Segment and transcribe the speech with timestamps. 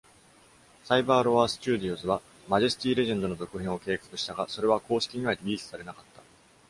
[0.83, 6.23] Cyberlore Studios はマジェスティレジェンドの続編を計画したが、それは公式にはリリースされなかった。